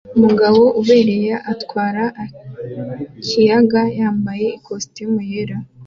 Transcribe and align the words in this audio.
Umugabo 0.17 0.61
ubereye 0.79 1.33
atwara 1.53 2.03
ikiyaga 3.21 3.81
yambaye 3.99 4.47
ikositimu 4.57 5.17
yera 5.29 5.57